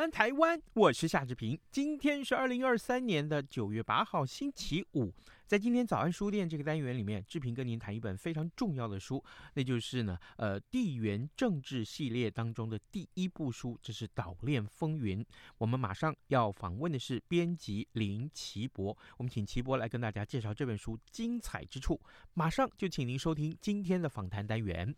[0.00, 1.60] 安台湾，我是夏志平。
[1.70, 5.12] 今天是二零二三年的九月八号，星期五。
[5.46, 15.22] 在今天早安书店这个单元里面，志平跟您谈一本非常重要的书，那就是呢，呃，地缘政治系列当中的第一部书，这是《岛链风云》。
[15.58, 22.00] 我们马上要访问的是编辑林奇博，我们请奇博来跟大家介绍这本书精彩之处。
[22.32, 24.94] 马上就请您收听今天的访谈单元。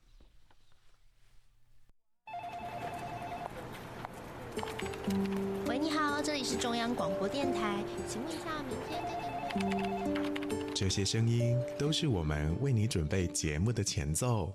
[5.66, 10.74] 喂，你好，这里是中央广播电台，请问一下，明天这个。
[10.74, 14.52] 这些声音都是我们为你准备节目的前奏。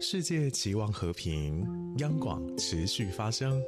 [0.00, 1.66] 世界期望和平，
[1.98, 3.62] 央广持续发声，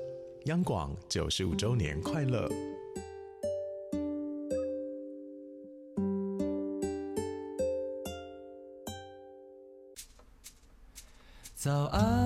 [0.44, 2.48] 央广九十五周年快乐！
[11.54, 12.25] 早安，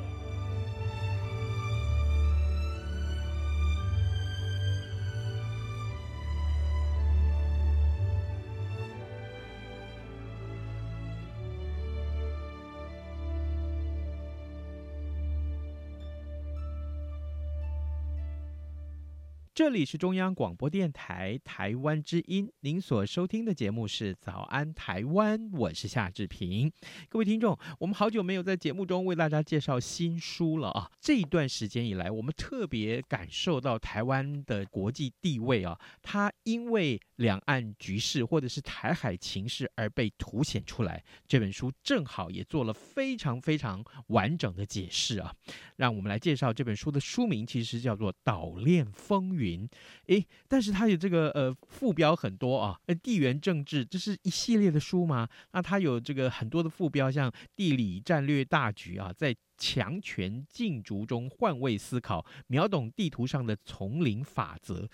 [19.53, 26.71] 这里是中央广播电台台湾之音，您所收听的节目是《早安台湾》，我是夏志平。
[27.09, 30.89] 各位听众，我们好久没有在节目中为大家介绍新书了啊！
[31.01, 41.03] 这一段时间以来，我们特别感受到台湾的国际地位啊，它因为两岸局势或者是台海情势而被凸显出来。
[41.27, 45.33] 这本书正好也做了非常非常完整的解释啊！
[45.77, 49.67] 让我们来介绍这本书的书名，其实叫做《岛链风云》。
[50.07, 55.27] 诶，但是它有这个呃副标很多啊，呃地缘政治，这是一系列的书吗？
[55.51, 64.89] 那它有这个很多的副标，像地理战略大局啊，在强权竞逐中换位思考，秒懂地图上的丛林法则，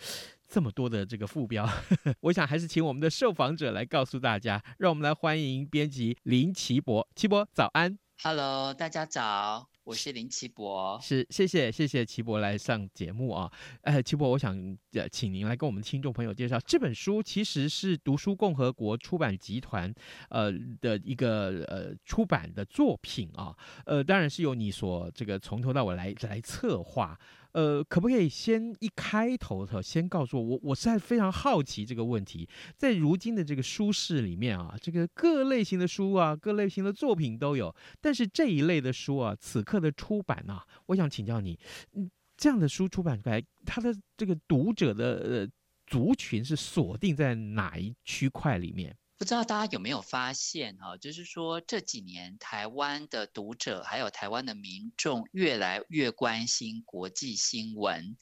[0.47, 1.67] 这么多的这个副标，
[2.21, 4.63] 我想还是请我们的受访者来告诉大家。
[4.79, 9.67] 让我们来欢迎编辑林奇博，奇博早安，Hello，大家早。
[9.83, 13.49] 我是林奇博，是谢谢谢谢奇博来上节目啊，
[13.83, 14.53] 呃，奇博，我想
[14.91, 19.93] 呃请您来跟我们听众朋友介绍这本书，其实是读书共和国出版集团
[20.29, 27.17] 呃的一个呃出版的作品啊，呃，当然是由你所这个从头到尾来来策划。
[27.57, 32.47] 呃，可不可以先一开头的先告诉我，我我实在非常好奇这个问题，
[32.77, 41.57] 在如今的这个书市里面啊，这个各类型的书啊，各类型的作品都有，但是这一类的书啊，此刻的出版啊，我想请教你，
[41.93, 42.07] 嗯，
[42.37, 45.49] 这样的书出版出来，它的这个读者的呃
[45.87, 48.95] 族群是锁定在哪一区块里面？
[49.17, 58.15] 不知道大家有没有发现哈，就是说这几年台湾的读者还有台湾的民众越来越关心国际新闻，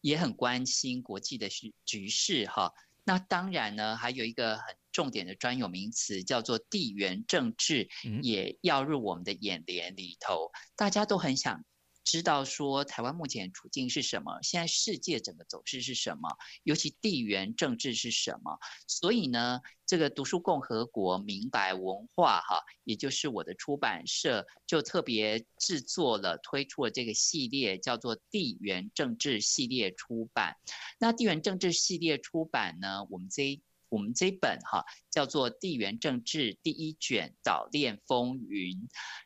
[0.00, 2.72] 也很关心国际的局局势哈。
[3.04, 7.88] 那当然呢，还有一个很重点的专有名词叫做地缘政治，
[8.22, 11.62] 也要入我们的眼帘里头，大家都很想。
[12.08, 14.40] 知道说台湾目前处境是什么？
[14.42, 16.26] 现在世界整个走势是什么？
[16.62, 18.58] 尤其地缘政治是什么？
[18.86, 30.56] 所以呢，这个读书共和国明白文化哈，也就是我的出版社，就特别制作了推出了这个系列，叫做地缘政治系列出版。
[30.98, 33.60] 那地缘政治系列出版呢，我们这。
[33.88, 38.76] 我们这本哈叫做《地缘政治第一卷岛链风云》，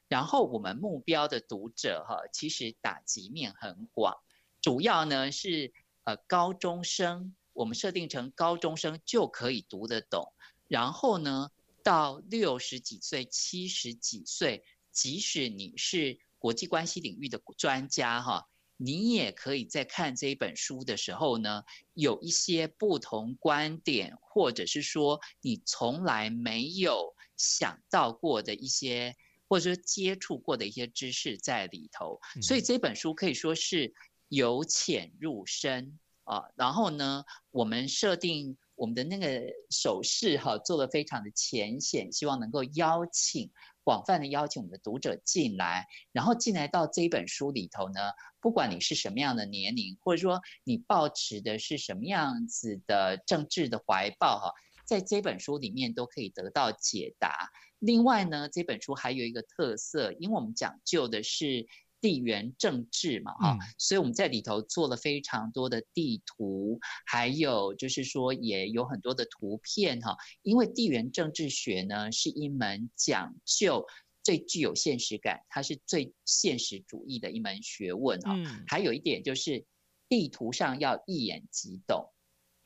[0.08, 4.16] 然后我们目标的读者哈，其实打击面很广，
[4.60, 5.72] 主要呢是
[6.04, 10.32] 呃高中生，我们设定成高中生就可以读得懂，
[10.68, 11.50] 然后呢
[11.82, 21.62] 到六十几岁、七十几岁，即使你是国际关系领域的专家哈，你也可以在看这一本书的时候呢，
[21.94, 29.14] 有一些不同观点，或者是说你从来没有想到过的一些，
[29.48, 32.20] 或者说接触过的一些知识在里头。
[32.40, 33.92] 所以这本书可以说是
[34.28, 36.44] 由浅入深啊。
[36.56, 38.56] 然后呢，我们设定。
[38.74, 43.48] 我们的那个手势哈，做的非常的浅显，希望能够邀请
[43.84, 48.00] 广泛的邀请我们的读者进来，然后进来到这一本书里头呢，
[48.40, 54.52] 不管你是什么样的年龄，或者说你抱持的是什么样子的政治的怀抱哈，
[54.84, 57.50] 在这本书里面都可以得到解答。
[57.78, 61.66] 另外呢，这本书还有一个特色，因为我们讲究的是。
[62.02, 73.86] 地缘政治嘛，哈、嗯，所以我们在里头做了非常多的地图，还有就是说也有很多的图片，哈，因为地缘政治学呢是一门讲究
[74.24, 78.34] 最具有现实感，它是最现实主义的一门学问啊。
[78.34, 79.64] 嗯、还有一点就是
[80.08, 82.10] 地图上要一眼即懂，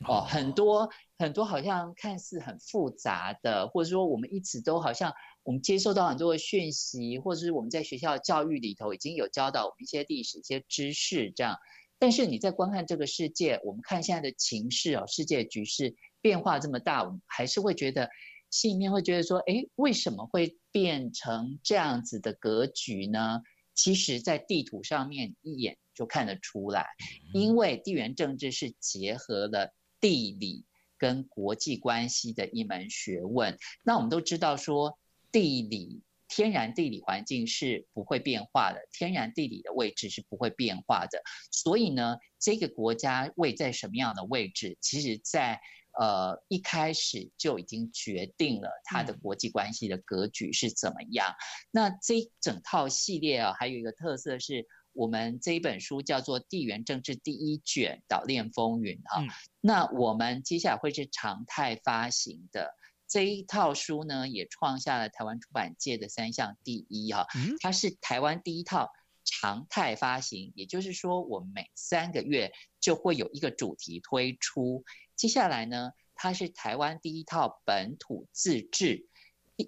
[0.09, 0.89] 哦，很多
[1.19, 5.13] 很多好像看似很复杂的，或者说我们一直都好像。
[5.47, 11.57] 我们接受到很多的讯息，或者是我们在学校教育里头已经有教导我们一些历史、一些知识，这样。
[12.01, 18.11] 但是你在观看这个世界，我们看现在的情势哦，世界局势变化这么大，我们还是会觉得
[18.51, 23.41] 心里面会觉得说，哎，为什么会变成这样子的格局呢？
[23.77, 26.89] 其实，在地图上面一眼就看得出来，
[27.33, 30.65] 因为地缘政治是结合了地理
[30.99, 33.57] 跟国际关系的一门学问。
[33.85, 34.99] 那我们都知道说。
[35.33, 41.23] 地理天然地理环境是不会变化的，天然地理的位置是不会变化的。
[41.53, 45.61] 所以呢，这个国家位在什么样的位置，其实在
[45.99, 51.29] 呃一开始就已经决定了它的国际关系的格局是怎么样。
[51.31, 51.37] 嗯、
[51.71, 59.29] 那这整套系列啊，还有一个特色是我们这一本书叫做《地缘政治第一卷岛链风云》哈、嗯。
[59.61, 62.75] 那我们接下来会是常态发行的。
[63.09, 67.27] 这一套书呢，也创下了台湾出版界的三项第一哈，
[67.61, 68.91] 它是台湾第一套
[69.25, 74.85] 常态发行，也就是说，我每三个月就会有一个主题推出。
[75.15, 79.09] 接下来呢，它是台湾第一套本土自治。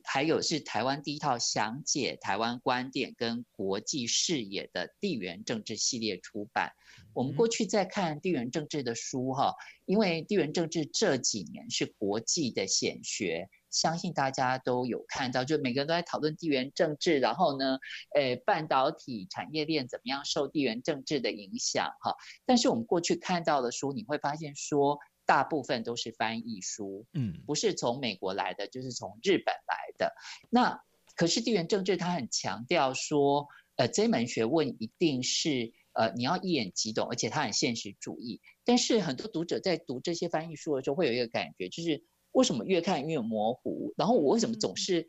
[0.05, 6.73] 还有是台湾第一套详解台湾观点跟国际视野的地缘政治系列出版。
[7.14, 9.55] 我们过去在看地缘政治的书哈，
[9.87, 17.79] 因为地缘政治这几年是国际的显学，相信大家都有看到，就每个人都在讨论地缘政治，然后呢，
[18.14, 22.14] 诶，半导体产业链怎么样受地缘政治的影响哈。
[22.44, 24.99] 但是我们过去看到的书，你会发现说。
[25.29, 30.15] 大部分都是翻译书，嗯，不是从美国来的，就是从日本来的。
[30.49, 30.83] 那
[31.15, 33.47] 可是地缘政治，它很强调说，
[33.77, 38.41] 呃，这门学问一定是呃你要一眼即懂，而且它很现实主义。
[38.65, 42.03] 但是很多读者在读这些翻译书的时候，会有一个感觉，就是
[42.33, 43.93] 为什么越看越模糊？
[43.99, 45.09] 然后我为什么总是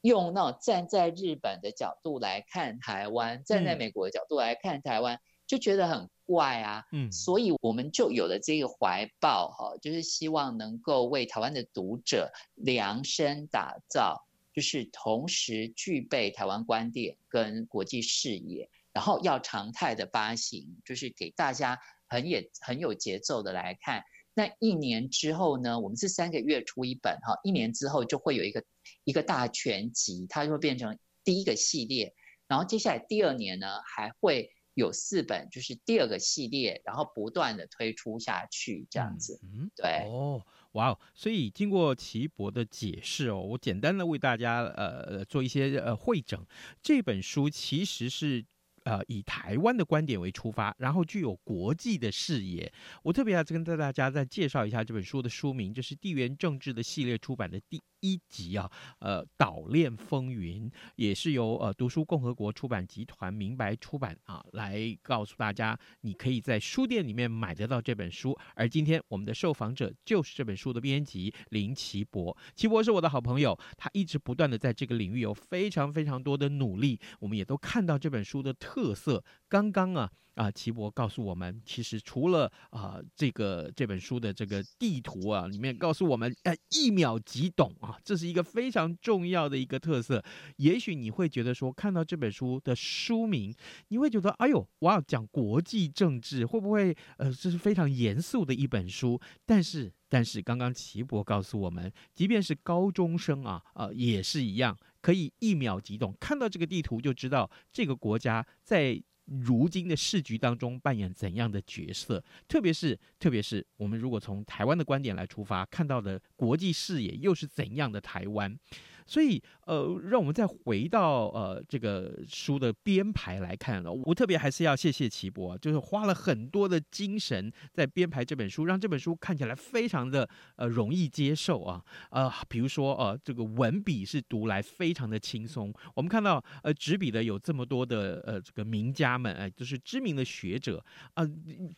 [0.00, 5.18] 用那种站在日本的角度来看台湾，站在美国的角度来看台湾？
[5.46, 24.02] 就觉得很怪啊，嗯，所以我们就有了这个怀抱哈，就是希望能够为台湾的读者量身打造，就是同时具备台湾观点跟国际视野，然后要常态的发行，就是给大家很也很有节奏的来看。
[24.34, 28.64] 那一年之后呢，我们是三个月出一本哈，一年之后就会有一个
[29.04, 32.12] 一个大全集，它就会变成第一个系列，
[32.48, 34.50] 然后接下来第二年呢还会。
[34.76, 39.40] 有四本，就是第二个系列，然后不断的推出下去，这样子。
[39.42, 40.06] 嗯，对。
[40.06, 40.40] 哦，
[40.72, 40.98] 哇哦！
[41.14, 46.46] 所以经过齐博的解释哦，我简单的为大家呃做一些呃汇整。
[46.80, 48.44] 这本书其实是。
[48.86, 52.72] 呃，以台湾的观点为出发，然后具有国际的视野。
[53.02, 58.70] 我特别要跟大家再介绍一下这本书的书名，这是地缘政治的系列出版的第一集啊。
[58.98, 68.36] 呃，岛链风云也是由呃读书共和国出版集团明白出版啊，来告诉大家，你可以在书店里面买得到这本书。
[68.54, 78.52] 而今天我们的受访者就是这本书的编辑林奇博，奇博是我的好朋友，他一直不断的在这个领域有非常非常多的努力，我们也都看到这本书的。
[78.58, 90.22] 特色，刚刚啊啊，齐博告诉我们，其实除了啊这个这本书的这个地图啊，里面告诉我们，哎，一秒即懂啊，这是一个非常重要的一个特色。
[90.56, 93.54] 也许你会觉得说，看到这本书的书名，
[93.88, 99.18] 你会觉得，哎呦，我要讲国际政治，会不会呃，这是非常严肃的一本书？
[99.46, 104.76] 但是，但是刚刚齐博告诉我们，即便是高中生啊，呃，也是一样。
[105.02, 112.22] 可以一秒即懂，看到这个地图就知道这个国家在如今的市局当中扮演怎样的角色。
[112.48, 118.58] 特别是，特别是我们如果从台湾的观点来出发，看到的国际视野又是怎样的台湾。
[119.06, 123.92] 所以，呃，让我们再回到呃这个书的编排来看了。
[123.92, 131.80] 我特别还是要谢谢齐博，就是花了很多的精神在编排这本书，让这本书看起来非常的呃容易接受啊。
[132.10, 135.72] 呃，比如说呃这个文笔是读来非常的轻松。
[135.94, 140.84] 我们看到呃执笔的有这么多的呃这个名家们，哎、就是知名的学者
[141.14, 141.24] 啊、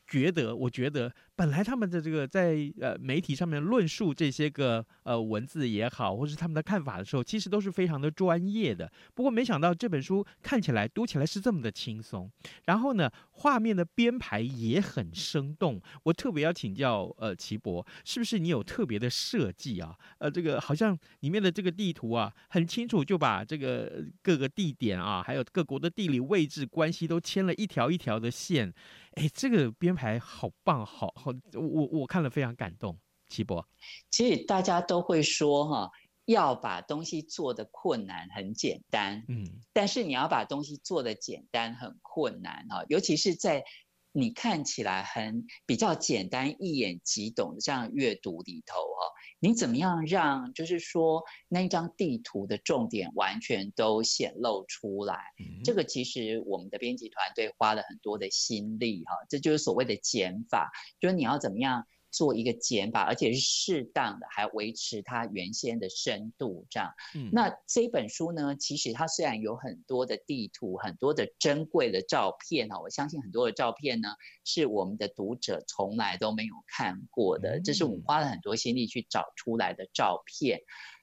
[0.06, 7.17] 觉得我觉得本来他们的这个在呃媒体上面论述这些个呃文字也好，或是他们的看法的时候。
[7.22, 12.30] 其实都是非常的专业的，不过没想到这本书看起来读起来是这么的轻松，
[12.64, 15.80] 然后呢，画面的编排也很生动。
[16.04, 19.96] 我特别要请教呃齐博，是不是你有特别的设计啊？
[20.18, 28.72] 呃，这个好像里面的这个地图啊，很清楚就把这个各个地点啊，还有各国的地理位置关系都牵了一条一条的线。
[29.12, 32.98] 哎，这个编排好棒，好好，我我看了非常感动。
[33.30, 33.68] 齐博，
[34.10, 35.90] 其实大家都会说哈。
[36.28, 43.64] 要把东西做的困难很简单，嗯，但是你要把东西做的简单很困难哈，尤其是在
[44.12, 49.00] 你看起来很比较简单、一眼即懂的这样阅读里头哦，
[49.40, 55.14] 你怎么样让就是说那一张地图的重点完全都显露出来？
[55.40, 60.70] 嗯，这个其实我们的编辑团队花了很多的心力哈，这就是所谓的减法，
[61.00, 61.86] 就是你要怎么样。
[62.10, 66.92] 做一个减法，而且是适当的，还维持它原先的深度，这样。
[67.14, 74.08] 嗯，那这本书呢，其实它虽然有很多的地图，很多的珍贵的照片哈，我相信很多的照片呢，
[74.44, 80.60] 是我们的读者从来都没有看过的，这是我们花了很多心力去找出来的照片。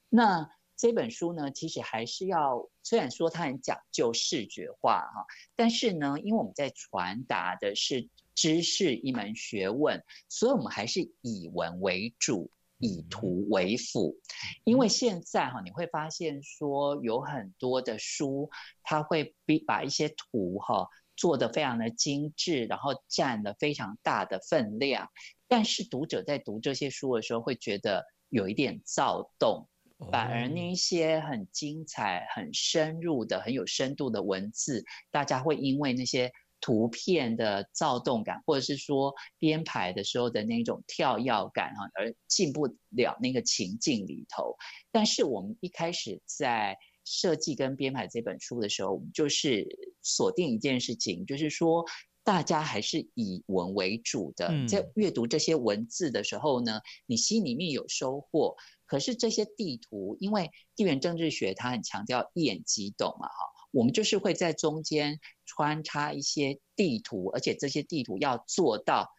[0.10, 8.10] 那这本书呢，其实还是要，虽然说它很讲究视觉化哈，但是呢，因为我们在传达的是。
[8.38, 14.18] 知识一门学问，所以我们还是以文为主，以图为辅。
[14.66, 18.50] 因为现在哈，你会发现说有很多的书，
[18.84, 25.10] 它会比把一些图哈做得非常的精致，然后占了非常大的分量。
[25.48, 29.70] 但是读者在读这些书的时候，会觉得有一点躁动，
[30.12, 36.32] 反而那些很精彩、很深入的、很有深度的文字，大家会因为那些。
[36.62, 44.56] 图片的躁动感，或者是说编排的时候的那种跳跃感哈，而进不了那个情境里头。
[44.92, 49.68] 但是我们一开始在设计跟编排这本书的时候，我们就是
[50.02, 51.86] 锁定一件事情，就是说
[52.24, 54.52] 大家还是以文为主的。
[54.68, 58.56] 在阅读这些文字的时候呢，你心里面有收获。
[58.86, 63.36] 可是这些地图，因为地缘政治学它很强调一眼即懂嘛，哈。
[63.72, 69.12] 我们就是会在中间穿插一些地图，而且这些地图要做到，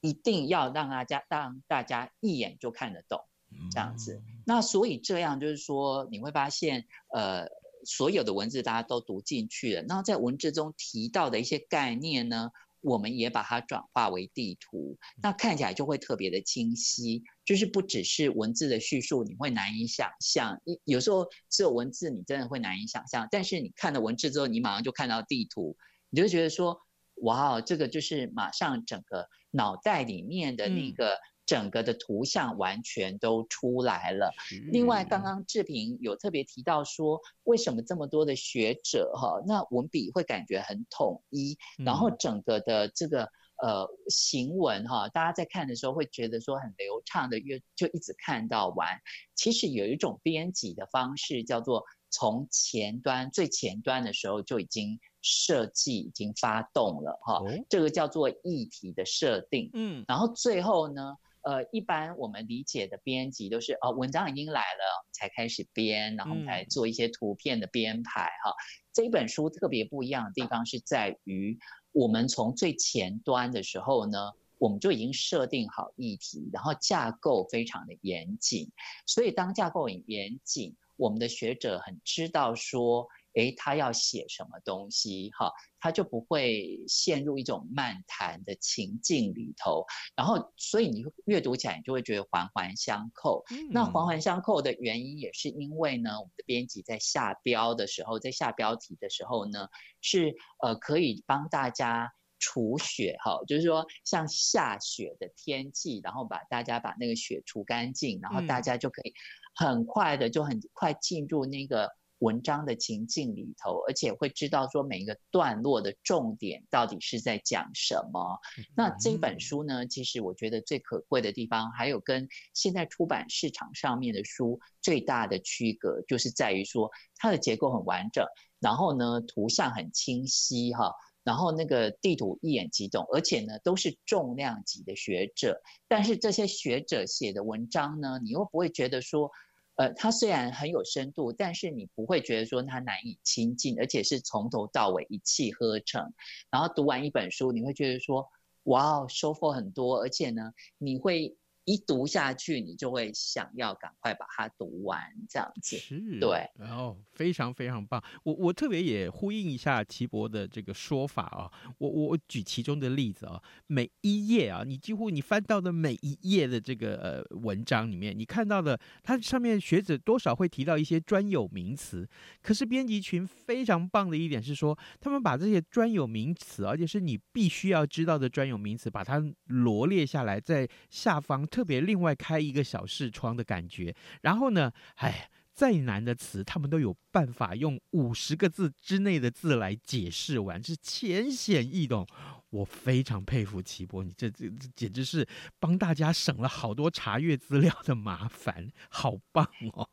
[0.00, 3.24] 一定要让大家让大家一眼就看得懂，
[3.72, 4.22] 这样子。
[4.46, 7.48] 那所以这样就是说，你会发现，呃，
[7.84, 17.22] 所有的文字大家都读进去了，那在文字中提到的一些概念呢，我们也把它转化为地图，那看起来就会特别的清晰。
[17.44, 20.60] 就是不只是文字的叙述，你会难以想象。
[20.84, 23.26] 有时候只有文字，你真的会难以想象。
[23.30, 25.76] 但是你看了文字之后，你马上就看到地图，
[26.10, 26.78] 你就觉得说，
[27.22, 31.16] 哇，这个就是马上整个脑袋里面的那个
[31.48, 34.30] 整个的图像完全都出来了。
[34.52, 43.28] 嗯、另外，刚刚志平有特别提到说，为什么这么多的学者哈，那文笔会感觉很统一，然后整个的这个。
[43.60, 48.86] 呃，行文哈，大家在看的时候会觉得说很流畅的，越就一直看到完。
[49.34, 57.42] 其实有一种编辑的方式，叫做从前端最前端的时候就已经设计、已经发动了哈。
[57.68, 59.68] 这个叫做议题的设定。
[59.74, 61.16] 嗯，然后最后呢，
[61.48, 68.52] 呃，一般我们理解的编辑都是哦，文章已经来了才开始编，然后才做一些图片的编排哈。
[68.92, 71.58] 这一本书特别不一样的地方是在于。
[71.92, 74.18] 我们从最前端的时候呢，
[74.58, 78.70] 我们就已经设定好议题，然后架构非常的严谨。
[79.06, 89.84] 所以当架构很严谨，我们的学者很知道说，诶，他要写什么东西，哈，他就不会陷入一种漫谈的情境里头。
[90.16, 93.44] 然后，所以你阅读起来，你就会觉得环环相扣。
[93.50, 93.68] 嗯。
[93.70, 99.68] 那环环相扣的原因，也是因为呢，我们的编辑在下标的时候，在下标题的时候呢，
[100.00, 109.14] 是呃可以帮大家除雪，哈，就是说像下雪的天气，然后把大家把那个雪除干净，然后大家就可以
[109.54, 111.88] 很快的就很快进入那个。
[112.18, 118.38] 文章的情境里头，而且会知道说每一个段落的重点到底是在讲什么。
[118.76, 128.26] 那这本书呢，其实我觉得最可贵的地方，还有跟现在出版市场上面的书最大的区隔，就是在于说它的结构很完整，
[128.58, 130.92] 然后呢，图像很清晰哈。
[131.24, 139.30] 然后那个地图一眼即懂，而且呢都是重量级的学者，但是这些学者写的文章呢，你又不会觉得说，
[139.78, 146.12] 呃，它虽然很有深度，但是你不会觉得说它难以亲近，而且是从头到尾一气呵成。
[146.50, 148.28] 然后读完一本书，你会觉得说，
[148.64, 151.34] 哇，收获很多，而且呢，你会。
[151.68, 154.98] 一读下去，你就会想要赶快把它读完，
[155.28, 155.76] 这样子。
[155.76, 158.02] 是，对，然后非常非常棒。
[158.22, 172.08] 我我特别也呼应一下齐博的这个说法啊，我我举其中的例子啊，每一页啊，你几乎你翻到的每一页的这个呃文章里面，你看到的，它上面学者多少会提到一些专有名词。
[172.40, 181.46] 可是编辑群非常棒的一点是说，他们把这些专有名词，而且是你必须要知道的专有名词，把它罗列下来，在下方。
[181.57, 192.06] 特别另外开一个小视窗的感觉，然后呢，哎，再难的词，他们都有办法用五十个字之内的字来解释完，是浅显易懂。
[192.50, 195.26] 我非常佩服齐博，你这这这简直是
[195.60, 199.86] 帮大家省了好多查阅资料的麻烦，好棒哦！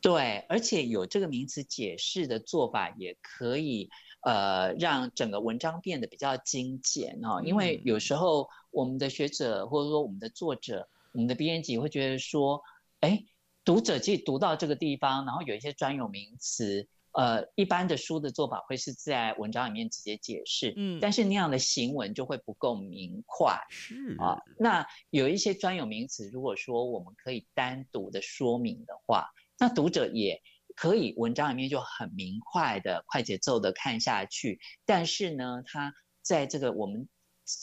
[0.00, 8.48] 对，而且有这个名词解释的做法，也可以呃让整个文章变得比较精简哦，因为有时候。
[8.72, 12.60] 我们的学者或者说我们的作者、我们的编辑会觉得说，
[13.00, 13.22] 哎，
[13.64, 24.40] 读者其实读到这个地方，然后有一些专有名词，呃，一般的书的做法会是在文章里面直接解释，嗯，但是那样的行文就会不够明快，是啊。
[24.58, 30.40] 那有一些专有名词，如果说我们可以单独的说明的话，那读者也
[30.74, 34.58] 可以文章里面就很明快的、快节奏的看下去。
[34.86, 37.06] 但是呢，它在这个我们。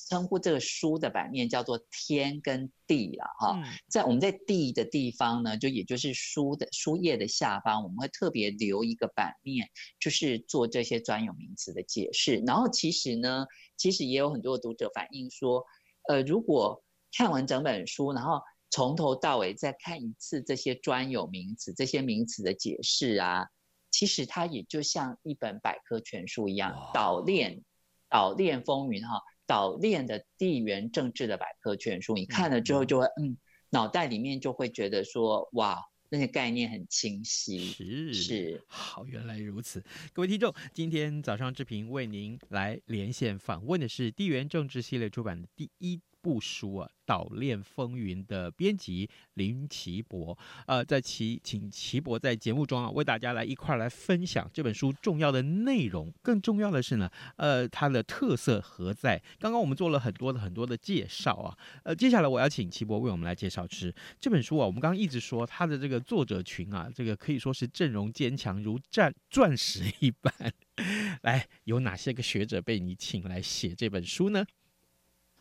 [0.07, 12.37] 称呼这个书的版面叫做天跟地了哈，在我们在地的地方呢，就也就是书的书页的下方，我们会特别留一个版面，就是做这些专有名词的解释。
[12.45, 13.45] 然后其实呢，
[13.77, 15.65] 其实也有很多读者反映说，
[16.07, 16.83] 呃，如果
[17.15, 23.47] 看完整本书，然后从头到尾再看一次这些专有名词、这些名词的解释啊，
[23.91, 27.63] 其实它也就像一本百科全书一样，岛链
[28.09, 29.21] 岛链风云哈。
[29.49, 33.35] 岛链的地缘政治的百科全书，你看了之后就会，嗯，
[33.71, 37.57] 脑袋里面就会觉得说，哇，那些概念很清晰。
[37.57, 39.83] 是是，好，原来如此。
[40.13, 46.89] 各位听众，今天早上志平为您来连线访问的是地缘政治系列出版的第一部书啊。
[47.09, 56.13] 岛链风云的编辑林奇博，呃，在齐请奇博在节目中啊，为大家来一块来分享这本书重要的内容。
[56.21, 59.19] 更重要的是呢，呃，它的特色何在？
[59.39, 64.67] 刚刚我们做了很多的很多的介绍啊，呃，接下来我要请奇博为我们来介绍是这本书啊。
[64.67, 70.31] 我们刚刚一直说它的这个作者群啊，这个可以说是阵容坚强如钻钻石一般。
[71.23, 74.45] 来，有哪些个学者被你请来写这本书呢？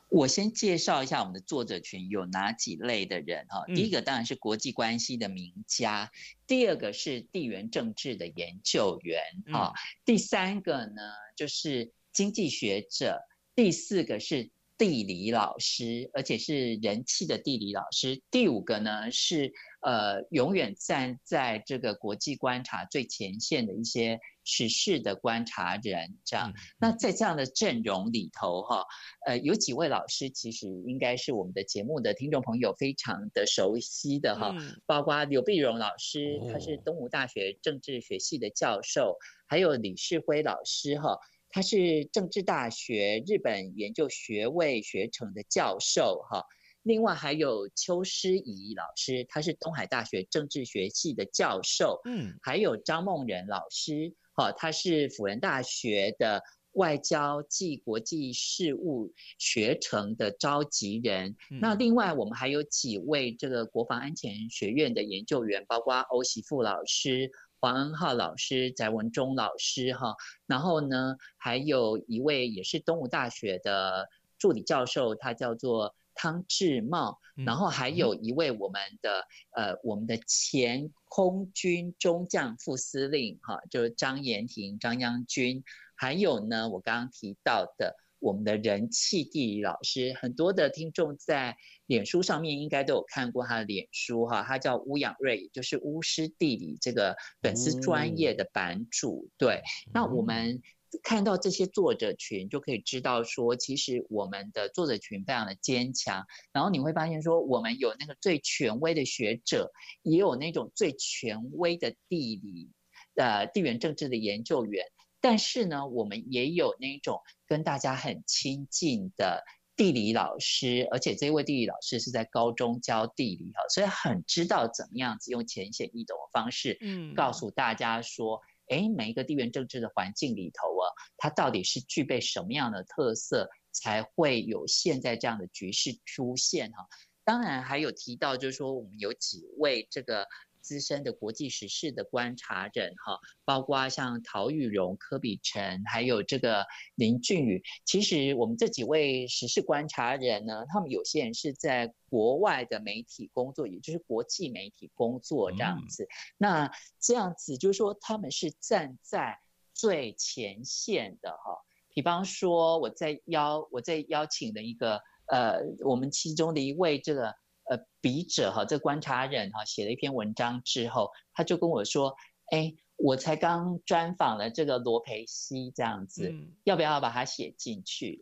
[0.08, 3.64] 我先介绍一下我们的作者群有哪几类的人哈。
[3.74, 6.10] 第一个当然是国际关系的名家，
[6.46, 9.20] 第二个是地缘政治的研究员
[9.52, 9.72] 啊，
[10.04, 11.02] 第三个呢
[11.36, 13.20] 就是经济学者，
[13.54, 24.18] 第四个是地理老师，而且是人气的地理老师，第五个呢是呃永远站在这个国际观察最前线的一些。
[24.50, 26.54] 时事的观察人，这样。
[26.80, 28.86] 那在这样的阵容里头，哈，
[29.26, 34.54] 呃，有几位老师其实应该是我们的节目的听众朋友非常的熟悉的哈，
[34.86, 41.18] 包括刘碧荣老师，他是东吴大学政治学系的教授，还有李世辉老师，哈，
[41.50, 46.44] 他是政治大学日本研究学位学程的教授，哈。
[46.82, 54.14] 另外还有邱诗怡老师，他是东海大学政治学系的教授，嗯，还有张梦仁老师。
[54.32, 61.36] 哈，他是辅仁大学的外交暨国际事务学程的召集人。
[61.50, 70.14] 嗯、那另外，我们还有几位这个国防安全学院的研究员，包括欧媳富老师、黄恩浩老师、翟文忠老师，哈。
[70.46, 75.94] 然后呢，还有一位也是东吴大学的助理教授，他叫做。
[76.20, 85.62] 汤志茂，然后还有一位我们的、嗯、呃，我们的前空军中将副司令哈，就是张延廷张央军，
[85.94, 99.30] 还有呢，我刚刚提到的我们的人气地理老师，很多的听众在脸书上面应该都有看过他的脸书哈，他叫乌养瑞，也就是巫师地理这个粉丝专业的版主。
[99.38, 100.60] 对，那我们
[101.02, 106.24] 看到这些作者群，就可以知道说，其实我们的作者群非常的坚强。
[106.52, 109.70] 然后你会发现说，我们有那个最权威的学者，
[110.02, 112.70] 也有那种最权威的地理
[113.16, 114.84] 呃地缘政治的研究员。
[115.20, 119.42] 但是呢，我们也有那种跟大家很亲近的
[119.76, 136.86] 地理老师，而且这位地理老师是在高中教地理哈，所以很知道怎么样子用浅显易懂的方式，嗯，告诉大家说，哎，每一个地缘政治的环境里头啊，它到底是具备什么样的特色，才会有现在这样的局势出现哈。
[137.24, 140.26] 当然还有提到，就是说我们有几位这个。
[140.68, 147.62] 资深的国际时事的观察人哈，包括像陶玉荣、柯比成，还有这个林俊宇。
[147.86, 156.04] 其实我们这几位时事观察人呢，他们有些人是在国外的媒体工作，也就是国际媒体工作这样子。
[156.04, 159.38] 嗯、那这样子就是说，他们是站在
[159.72, 161.56] 最前线的哈。
[161.94, 167.34] 比方说，我在邀我在邀请的一个呃，我们其中的一位这个。
[167.70, 172.14] 呃，笔者哈，这观察人哈，写了一篇文章之后，他就跟我说
[172.50, 178.20] ：“哎，我才刚专访了这个罗培西，这样子，嗯、要不要把它写进去？”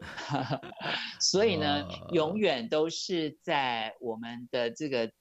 [1.20, 5.12] 所以呢，呃、永远都是在我们的这个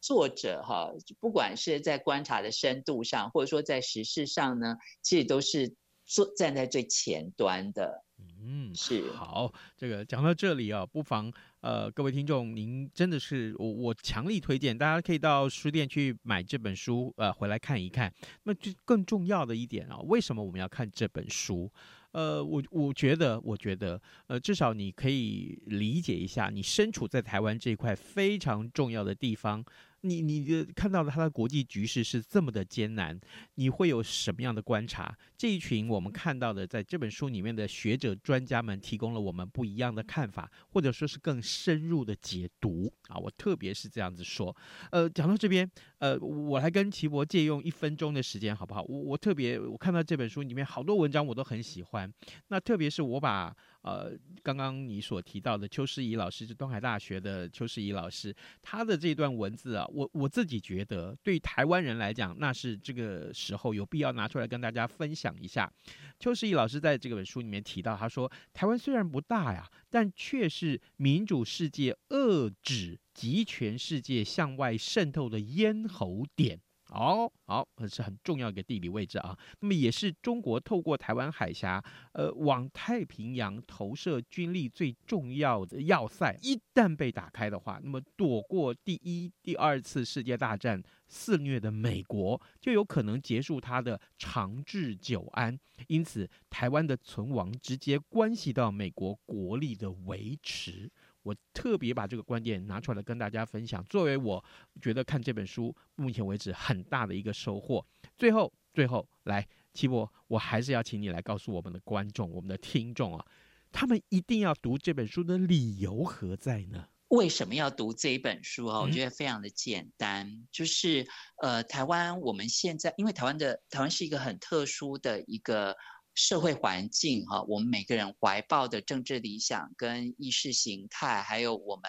[0.00, 5.74] 作者哈，不管是在观察的深度上，或者说在实事上呢，其实都是
[6.06, 8.03] 坐站在最前端的。
[8.46, 18.12] 嗯，是好，这个讲到这里啊，不妨呃，各位听众，您真的是我我强力推荐，大家可以到书店去买这本书，呃，回来看一看。
[18.42, 21.72] 那么就更重要的一点啊，为什么我们要看这本书？
[22.12, 29.64] 呃，我我觉得，我觉得，呃，至少你可以理解一下，你身处在台湾这一块非常重要的地方。
[30.04, 33.18] 你你的看到的他的国际局势是这么的艰难，
[33.54, 35.16] 你会有什么样的观察？
[35.36, 43.16] 这一群我们看到的，在这本书里面的学者专家们提供了我们不一样的看法，或者说是更深入的解读啊。
[43.16, 44.54] 我特别是这样子说。
[44.90, 48.82] 呃，讲到这边，呃，我来跟齐博借用一分钟的时间，好不好？
[48.82, 52.12] 我我特别我看到这本书里面好多文章我都很喜欢，
[52.48, 53.56] 那特别是我把。
[53.84, 54.10] 呃，
[54.42, 65.70] 刚刚你所提到的邱世仪老师是东海大学的邱世仪老师，他的这段文字啊，我我自己觉得对台湾人来讲，那是这个时候有必要拿出来跟大家分享一下。
[66.18, 76.58] 邱世仪老师在这个本书里面提到，他说，台湾虽然不大呀，但却是民主世界遏制极权世界向外渗透的咽喉点。
[76.94, 79.36] 好好，这是很重要一个地理位置啊。
[79.58, 86.38] 那么也是中国透过台湾海峡，呃，往太平洋投射军力最重要的要塞。
[86.40, 95.58] 一旦被打开的话，那么躲过第一、第二次世界大战肆虐的美国，就有可能结束它的长治久安。
[95.88, 100.88] 因此，台湾的存亡直接关系到美国国力的维持。
[101.24, 104.44] 我特别把这个观点拿出来跟大家分享，作为我
[104.80, 107.84] 觉得看这本书目前为止很大的一个收获。
[108.16, 113.26] 最后，最后来，七博，我还是要请你来告诉我们的观众、我们的听众啊，
[113.72, 116.86] 他们一定要读这本书的理由何在呢？
[117.08, 118.80] 为什么要读这一本书啊？
[118.80, 121.06] 我觉得非常的简单，嗯、就是
[121.42, 125.74] 呃，台湾我们现在因为台湾的台湾是一个很特殊的一个。
[126.14, 131.84] 社会环境哈，我们每个人怀抱的政治理想跟意识形态，还有我们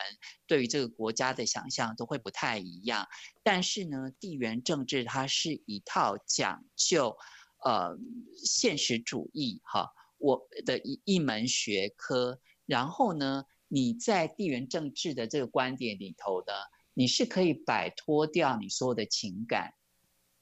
[0.47, 3.07] 对于这个国家的想象都会不太一样。
[3.43, 7.15] 但是呢，地缘政治它是一套讲究
[7.63, 7.95] 呃
[8.43, 12.39] 现实主义哈，我的一一门学科。
[12.65, 16.53] 然后呢，你在地缘政治的这个观点里头呢，
[16.95, 19.71] 你是可以摆脱掉你所有的情感。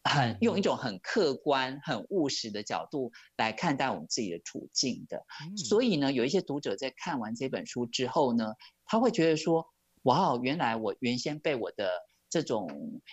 [0.04, 5.24] 很用一种很客观、很务实的角度来看待我们自己的处境的，
[5.56, 8.54] 所以呢，有一些读者在看完这本书之后呢，
[8.86, 9.66] 他会觉得说
[10.04, 11.90] ：“哇，原来我原先被我的
[12.30, 12.68] 这种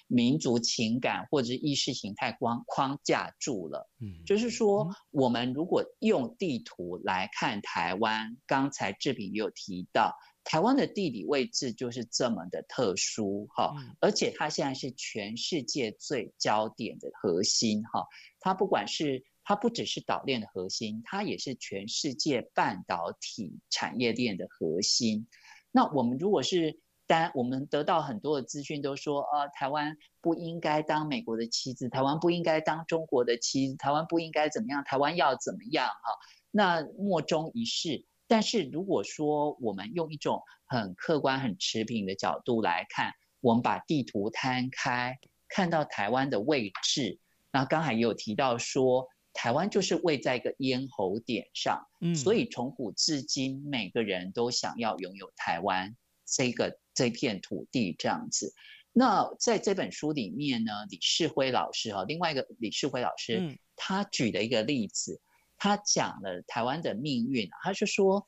[0.08, 10.16] 民族情感或者是意识形态框框架住了。”嗯，就是说，我们如果用地图来看台湾，刚才志平也有提到。
[10.50, 18.04] 台湾的地理位置就是这么的特殊哈，而且它现在是全世界最焦点的核心哈。
[18.40, 25.28] 它不管是它不只是岛链的核心，它也是全世界半导体产业链的核心。
[25.70, 36.18] 那我们如果是单，我们得到很多的资讯都说，呃，台湾不应该当美国的妻子，台湾不应该当中国的妻子，台湾不应该怎么样，台湾要怎么样哈？
[36.50, 38.04] 那莫衷一是。
[38.30, 47.18] 但是如果说我们用一种很客观、很持平的角度来看，我们把地图摊开，看到台湾的位置，
[47.50, 58.54] 那刚才也有提到说，台湾就是位在一个咽喉点上，嗯，所以从古至今，每个人都想要拥有台湾这个这片土地这样子。
[58.92, 65.20] 那在这本书里面呢，李世辉老师哈，另外一个李世辉老师，嗯，他举了一个例子。
[65.60, 68.26] 他讲了台湾的命运，他是说，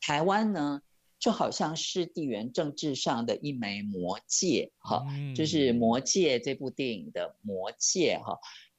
[0.00, 0.80] 台湾呢
[1.18, 5.04] 就好像是地缘政治上的一枚魔戒，哈，
[5.36, 8.38] 就是《魔戒》这部电影的魔戒，哈，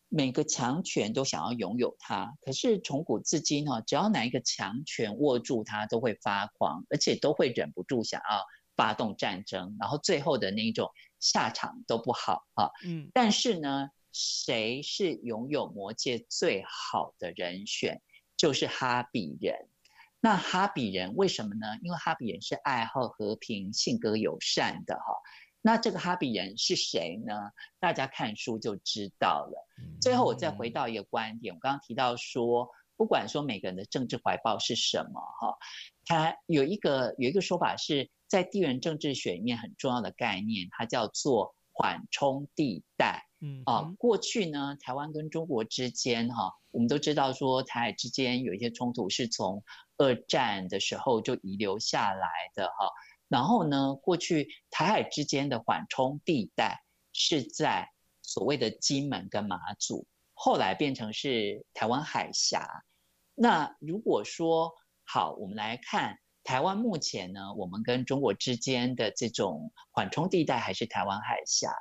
[0.09, 8.43] 每个强权都想要拥有它，可是从古至今，哈，只要哪一个强权握住它，都会发狂，而且都会忍不住想要
[8.75, 13.91] 发动战争，然后最后的那一种下场都不好，哈，嗯，但是呢。
[14.11, 18.01] 谁是拥有魔戒最好的人选？
[18.37, 19.67] 就是哈比人。
[20.19, 21.67] 那哈比人为什么呢？
[21.81, 25.03] 因为哈比人是爱好和平、性格友善的哈。
[25.61, 27.33] 那这个哈比人是谁呢？
[27.79, 29.67] 大家看书就知道了。
[30.01, 35.57] 最后我再回到一个观点，我刚刚提到说，不管说每个人的政治怀抱是什么哈，
[36.05, 43.27] 他有一个有一个说法是在地缘政治学里面很重要的概念，它叫做缓冲地带。
[43.43, 49.63] 嗯啊，过去呢，台湾跟中国之间哈，我们都知道说台海之间有一些冲突是从
[49.97, 52.89] 二战的时候就遗留下来的哈。
[53.27, 57.89] 然后呢，过去台海之间的缓冲地带是在
[58.21, 62.67] 所谓的金门跟马祖，后来变成是台湾海峡。
[63.33, 64.71] 那如果说
[65.03, 71.71] 好，我们来看台湾目前呢，我们跟中国之间的这种缓冲地带还是台湾海峡。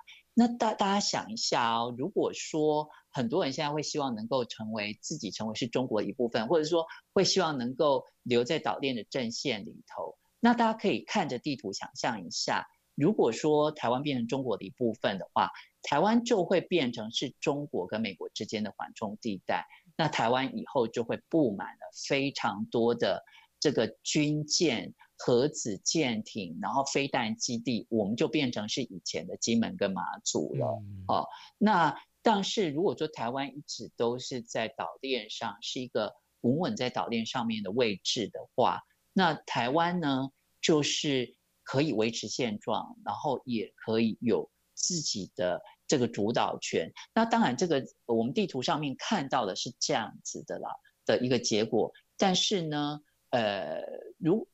[0.40, 15.50] 那大大家想一下哦，如果说很多人现在会希望能够成为自己成为是中国的一部分，或者说会希望能够留在岛链的阵线里头，那大家可以看着地图想象一下，如果说台湾变成中国的一部分的话，
[15.82, 23.22] 台湾就会变成是中国跟美国之间的缓冲地带，那台湾以后就会布满了非常多的
[23.60, 24.94] 这个军舰。
[25.22, 30.82] 核子舰艇，然后飞弹基地，我们就变成是以前的金门跟马祖了。
[30.82, 31.28] 嗯、哦，
[31.58, 38.80] 那但是如果说台湾一直都是在岛链上，是一个稳稳在岛链上面的位置的话，
[39.12, 40.30] 那台湾呢，
[40.62, 46.90] 就是可以维持现状，然后也可以有自己的这个主导权。
[47.14, 50.70] 那当然，这个我们地图上面看到的是这样子的啦
[51.04, 51.92] 的一个结果。
[52.16, 53.82] 但是呢，呃，
[54.18, 54.48] 如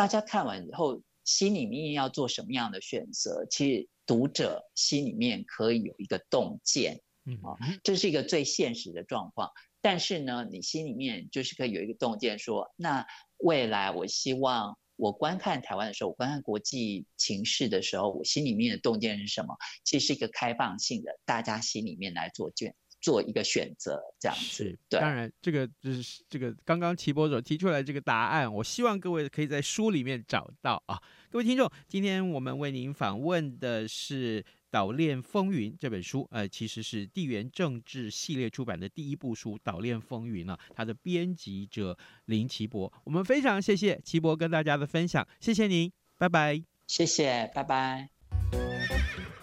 [0.00, 3.46] 大家看完以后，心里面要做什么样的选择？
[3.50, 9.50] 其实读者心里面可以有一个洞见，嗯啊，这是一个最现实的状况。
[9.82, 13.06] 但是呢，你心里面就是可以有一个洞见，说那
[13.40, 19.54] 未来我希望我观看台湾的时候，我观看国际情势的时候，我心里面的洞见是什么？
[19.84, 22.74] 其实是一个开放性的，大家心里面来做卷。
[23.00, 24.44] 做一个选择，这样子。
[24.44, 25.00] 是，对。
[25.00, 31.00] 当然，这个就是这个刚刚齐博所提出来这个答案，我希望各位可以在书里面找到啊。
[31.30, 40.58] 各位听众，今天我们为您访问的是《岛链风云》这本书，呃，其实是地缘政治系列出版的第一部书《岛链风云》了。
[40.74, 46.62] 它的编辑者林齐博，我们非常谢谢齐博跟大家的分享，谢谢您，拜拜。
[46.88, 48.10] 谢谢，拜拜。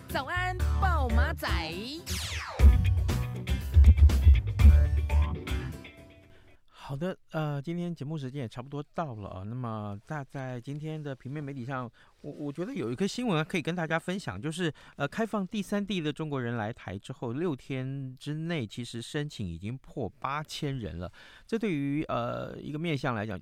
[0.10, 1.48] 早安，暴马仔。
[6.88, 9.43] 好的，呃，今天节目时间也差不多到了啊。
[9.43, 21.12] 那么，大概今天的平面媒体上，我我觉得有一个新闻可以跟大家分享，就是呃，开放第三地的中国人来台之后，六天之内其实申请已经破八千人了。
[21.45, 23.38] 这对于呃一个面向来讲，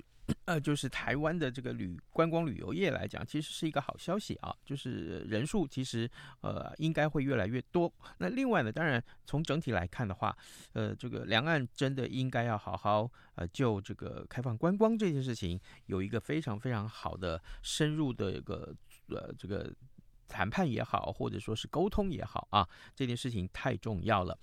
[0.45, 4.55] 呃，就是台湾的这个旅观光旅游业来讲，其实是一个好消息啊。
[4.65, 6.09] 就是人数其实
[6.41, 7.91] 呃应该会越来越多。
[8.17, 10.35] 那另外呢，当然从整体来看的话，
[10.73, 18.75] 呃，这个两岸真的应该要好好呃就这个开放观光这件事情有一个非常非常好的深入的一个
[19.09, 19.71] 呃这个
[20.27, 24.37] 谈判也好，或者说是沟通也好啊，这件事情太重要了。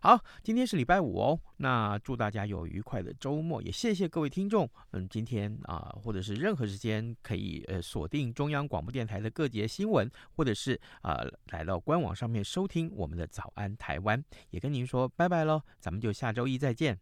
[0.00, 4.68] 好，今天是礼拜五哦，那祝大家有愉快的周末，也谢谢各位听众。
[4.92, 16.98] 嗯，今天啊、或者是任何时间可以呃锁定中央广播电台的各节新闻，或者是啊、呃、来到官网上面收听我们的早安台湾，也跟您说拜拜喽，咱们就下周一再见。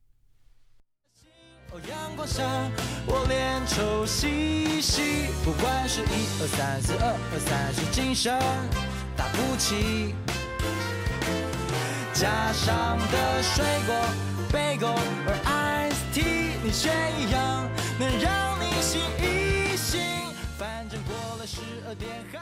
[1.72, 2.42] 哦，阳光下，
[3.06, 8.32] 我脸臭兮兮，不管是一二三四二二三是精神
[9.16, 10.14] 打不起。
[12.14, 13.94] 加上的水果、
[14.52, 14.94] 贝果
[15.26, 18.80] 而 Ice Tea，你却一样能让你。
[18.80, 20.00] 醒一醒，
[20.56, 22.24] 反正过了十二点。